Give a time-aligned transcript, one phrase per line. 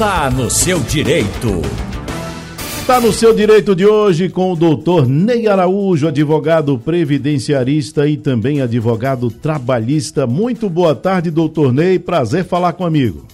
[0.00, 1.60] Tá no seu direito.
[2.86, 8.62] Tá no seu direito de hoje com o doutor Ney Araújo, advogado previdenciarista e também
[8.62, 10.26] advogado trabalhista.
[10.26, 11.98] Muito boa tarde, doutor Ney.
[11.98, 13.28] Prazer falar com amigo.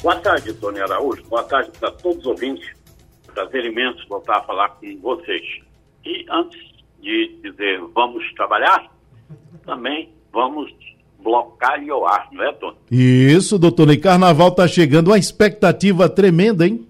[0.00, 1.24] Boa tarde, Tony Araújo.
[1.24, 2.70] Boa tarde para todos os ouvintes.
[3.34, 5.42] Prazer imenso voltar a falar com vocês.
[6.06, 6.60] E antes
[7.00, 8.88] de dizer vamos trabalhar,
[9.66, 10.72] também vamos
[11.22, 12.76] blocar o ar, não é, Tony?
[12.90, 13.98] Isso, doutor Ney.
[13.98, 16.86] Carnaval tá chegando, uma expectativa tremenda, hein?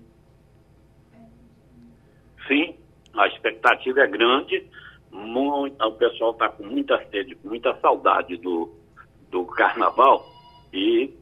[2.49, 2.75] Sim,
[3.15, 4.67] a expectativa é grande.
[5.11, 8.71] Muito, o pessoal está com muita sede, com muita saudade do,
[9.31, 10.27] do carnaval
[10.73, 11.13] e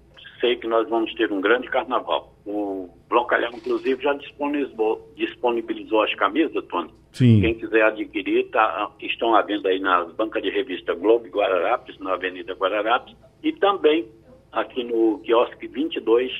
[0.40, 2.29] sei que nós vamos ter um grande carnaval.
[2.46, 6.90] O Blocalhão, inclusive, já disponibilizou, as camisas, Tony.
[7.12, 7.40] Sim.
[7.40, 12.14] Quem quiser adquirir, tá, estão à venda aí nas bancas de revista Globo Guararapes, na
[12.14, 14.08] Avenida Guararapes, e também
[14.52, 16.30] aqui no quiosque 22,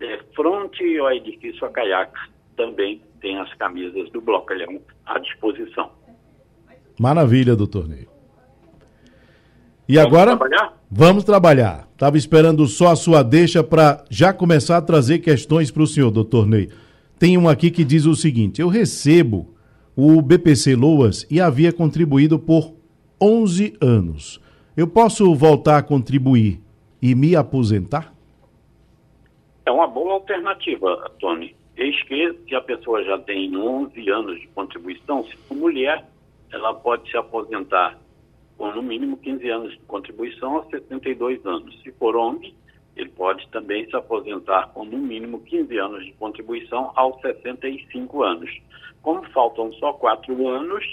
[0.00, 2.20] é, fronte ao edifício Acaiaca,
[2.56, 5.90] também tem as camisas do Blocalhão à disposição.
[6.98, 8.06] Maravilha, doutor Ney.
[9.88, 10.36] E Vamos agora?
[10.36, 10.79] trabalhar?
[10.92, 11.88] Vamos trabalhar.
[11.92, 16.10] Estava esperando só a sua deixa para já começar a trazer questões para o senhor,
[16.10, 16.68] doutor Ney.
[17.16, 19.54] Tem um aqui que diz o seguinte: eu recebo
[19.94, 22.74] o BPC Loas e havia contribuído por
[23.22, 24.40] 11 anos.
[24.76, 26.60] Eu posso voltar a contribuir
[27.00, 28.12] e me aposentar?
[29.64, 31.54] É uma boa alternativa, Tony.
[31.76, 36.04] Eis que se a pessoa já tem 11 anos de contribuição, se for mulher,
[36.52, 37.96] ela pode se aposentar
[38.60, 41.80] com no mínimo 15 anos de contribuição aos 62 anos.
[41.82, 42.54] Se for homem,
[42.94, 48.50] ele pode também se aposentar com no mínimo 15 anos de contribuição aos 65 anos.
[49.00, 50.84] Como faltam só quatro anos,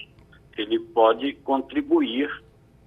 [0.57, 2.31] ele pode contribuir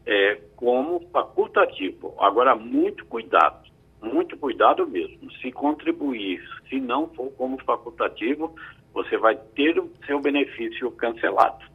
[0.07, 2.15] é, como facultativo.
[2.19, 3.69] Agora, muito cuidado,
[4.01, 5.31] muito cuidado mesmo.
[5.43, 8.55] Se contribuir, se não for como facultativo,
[8.95, 11.70] você vai ter o seu benefício cancelado.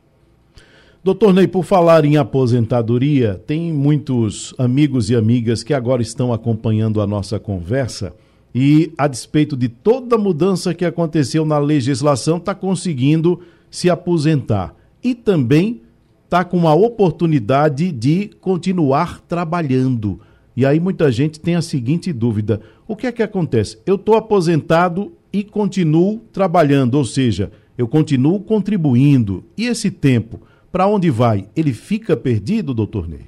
[1.06, 7.00] Doutor Ney, por falar em aposentadoria, tem muitos amigos e amigas que agora estão acompanhando
[7.00, 8.12] a nossa conversa
[8.56, 13.40] e, a despeito de toda a mudança que aconteceu na legislação, está conseguindo
[13.70, 14.74] se aposentar
[15.04, 15.84] e também
[16.24, 20.20] está com a oportunidade de continuar trabalhando.
[20.58, 23.78] E aí muita gente tem a seguinte dúvida: o que é que acontece?
[23.86, 29.44] Eu estou aposentado e continuo trabalhando, ou seja, eu continuo contribuindo.
[29.56, 30.40] E esse tempo,
[30.76, 31.48] para onde vai?
[31.56, 33.28] Ele fica perdido, doutor Ney?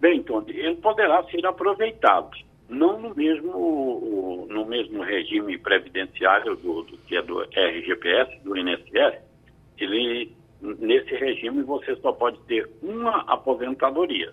[0.00, 2.30] Bem, Tony, ele poderá ser aproveitado,
[2.66, 9.18] não no mesmo, no mesmo regime previdenciário do, do que é do RGPS, do INSS.
[9.76, 10.32] Ele,
[10.62, 14.32] nesse regime, você só pode ter uma aposentadoria,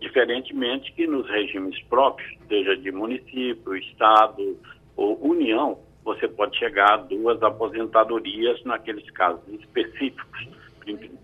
[0.00, 4.56] diferentemente que nos regimes próprios, seja de município, estado
[4.96, 10.59] ou união, você pode chegar a duas aposentadorias naqueles casos específicos,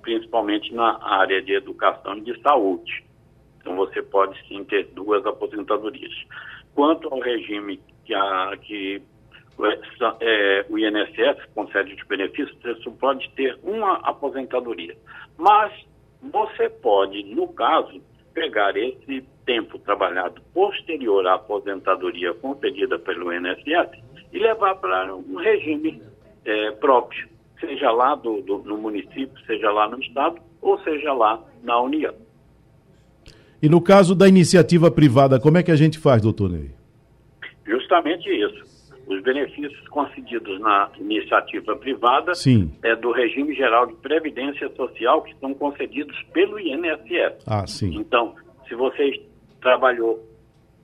[0.02, 3.04] principalmente na área de educação e de saúde.
[3.60, 6.12] Então você pode sim ter duas aposentadorias.
[6.74, 9.02] Quanto ao regime que, a, que
[10.20, 14.96] é, o INSS concede de benefícios, você só pode ter uma aposentadoria.
[15.36, 15.72] Mas
[16.22, 18.00] você pode, no caso,
[18.34, 24.02] pegar esse tempo trabalhado posterior à aposentadoria concedida pelo INSS
[24.32, 26.02] e levar para um regime
[26.44, 27.28] é, próprio,
[27.60, 32.14] seja lá do, do- no município, seja lá no estado, ou seja lá na União.
[33.62, 36.70] E no caso da iniciativa privada, como é que a gente faz, doutor Ney?
[37.66, 38.64] Justamente isso.
[39.06, 42.72] Os benefícios concedidos na iniciativa privada Sim.
[42.82, 47.44] é do regime geral de previdência social que são concedidos pelo INSS.
[47.46, 47.94] Ah, sim.
[47.96, 48.34] Então,
[48.68, 49.22] se você
[49.60, 50.24] trabalhou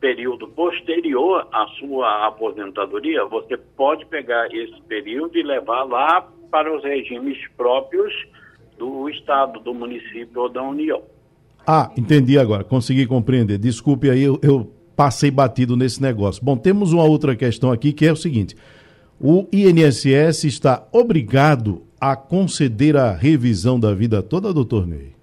[0.00, 6.84] período posterior à sua aposentadoria, você pode pegar esse período e levar lá para os
[6.84, 8.12] regimes próprios
[8.78, 11.02] do Estado, do município ou da União.
[11.66, 13.56] Ah, entendi agora, consegui compreender.
[13.56, 16.44] Desculpe aí, eu, eu passei batido nesse negócio.
[16.44, 18.54] Bom, temos uma outra questão aqui que é o seguinte:
[19.18, 25.14] o INSS está obrigado a conceder a revisão da vida toda, doutor Ney?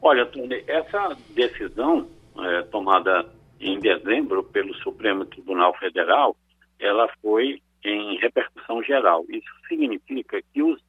[0.00, 2.06] Olha, Tony, essa decisão
[2.38, 3.26] eh, tomada
[3.60, 6.36] em dezembro pelo Supremo Tribunal Federal,
[6.78, 9.24] ela foi em repercussão geral.
[9.28, 10.80] Isso significa que os,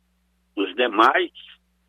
[0.55, 1.31] os demais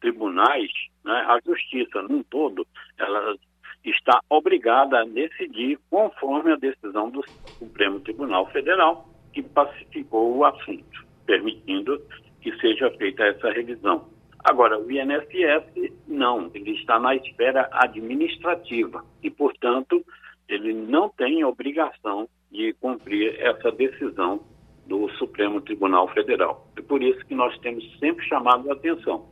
[0.01, 0.71] tribunais,
[1.05, 2.67] né, a justiça num todo,
[2.99, 3.37] ela
[3.85, 7.23] está obrigada a decidir conforme a decisão do
[7.59, 12.03] Supremo Tribunal Federal, que pacificou o assunto, permitindo
[12.41, 14.09] que seja feita essa revisão.
[14.45, 20.05] Agora, o INSS não, ele está na esfera administrativa e, portanto,
[20.49, 24.41] ele não tem obrigação de cumprir essa decisão
[24.87, 26.67] do Supremo Tribunal Federal.
[26.77, 29.27] É por isso que nós temos sempre chamado a atenção.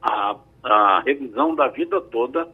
[0.00, 2.48] A, a revisão da vida toda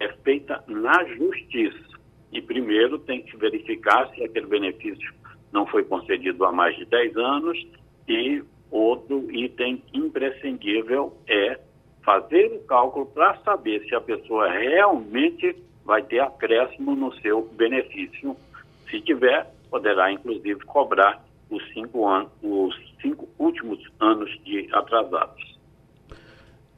[0.00, 1.96] é feita na justiça.
[2.32, 5.14] E primeiro tem que verificar se aquele benefício
[5.52, 7.66] não foi concedido há mais de 10 anos
[8.08, 11.58] e outro item imprescindível é
[12.04, 18.36] fazer o cálculo para saber se a pessoa realmente vai ter acréscimo no seu benefício.
[18.90, 25.56] Se tiver, poderá inclusive cobrar os cinco, anos, os cinco últimos anos de atrasados.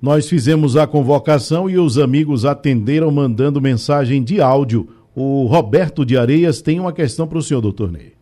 [0.00, 4.88] Nós fizemos a convocação e os amigos atenderam mandando mensagem de áudio.
[5.14, 8.12] O Roberto de Areias tem uma questão para o senhor, doutor Ney.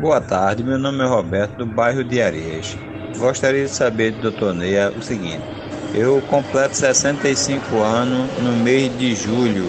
[0.00, 2.76] Boa tarde, meu nome é Roberto, do bairro de Areias.
[3.18, 5.42] Gostaria de saber do doutor Ney o seguinte:
[5.94, 9.66] eu completo 65 anos no mês de julho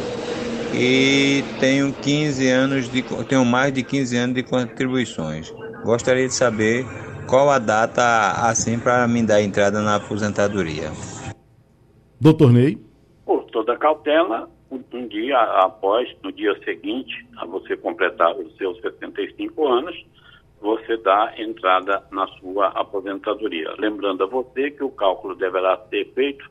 [0.73, 5.53] e tenho 15 anos de tenho mais de 15 anos de contribuições.
[5.83, 6.85] Gostaria de saber
[7.27, 8.03] qual a data
[8.47, 10.91] assim para me dar entrada na aposentadoria.
[12.19, 12.77] Doutor Ney?
[13.25, 19.67] Por toda cautela, um dia após, no dia seguinte a você completar os seus 75
[19.67, 19.95] anos,
[20.61, 23.73] você dá entrada na sua aposentadoria.
[23.79, 26.47] Lembrando a você que o cálculo deverá ser feito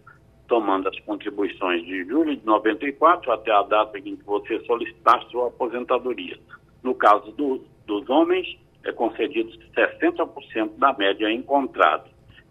[0.48, 5.46] tomando as contribuições de julho de 94 até a data em que você solicitar sua
[5.46, 6.36] aposentadoria.
[6.82, 12.04] No caso do, dos homens, é concedido 60% da média encontrada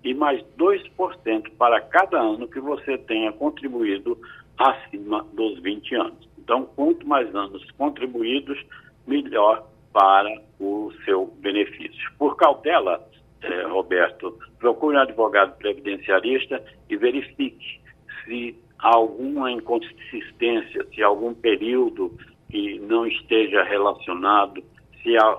[0.03, 4.17] e mais 2% para cada ano que você tenha contribuído
[4.57, 6.29] acima dos 20 anos.
[6.37, 8.57] Então, quanto mais anos contribuídos,
[9.05, 12.11] melhor para o seu benefício.
[12.17, 13.07] Por cautela,
[13.41, 17.79] eh, Roberto, procure um advogado previdenciarista e verifique
[18.23, 22.15] se há alguma inconsistência, se há algum período
[22.49, 24.63] que não esteja relacionado,
[25.01, 25.37] se há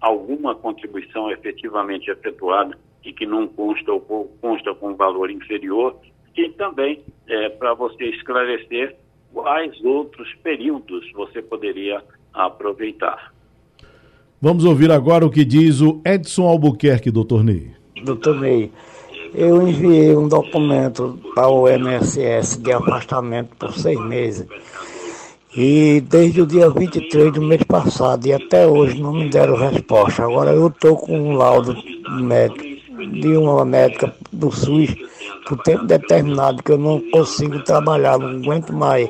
[0.00, 4.00] alguma contribuição efetivamente efetuada e que não consta ou
[4.40, 5.96] consta com valor inferior,
[6.36, 8.96] e também é, para você esclarecer
[9.32, 12.02] quais outros períodos você poderia
[12.32, 13.32] aproveitar.
[14.40, 17.72] Vamos ouvir agora o que diz o Edson Albuquerque, doutor Ney.
[18.02, 18.70] Doutor Ney,
[19.34, 24.46] eu enviei um documento para o MSS de afastamento por seis meses.
[25.56, 30.22] E desde o dia 23 do mês passado e até hoje não me deram resposta.
[30.22, 31.76] Agora eu estou com um laudo
[32.22, 32.64] médico
[33.10, 34.94] de uma médica do SUS
[35.46, 39.08] por tempo determinado que eu não consigo trabalhar, não aguento mais.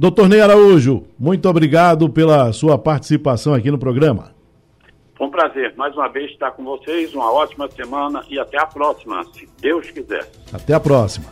[0.00, 4.34] Doutor Ney Araújo, muito obrigado pela sua participação aqui no programa.
[5.14, 7.12] Foi um prazer, mais uma vez, estar com vocês.
[7.12, 10.26] Uma ótima semana e até a próxima, se Deus quiser.
[10.50, 11.30] Até a próxima.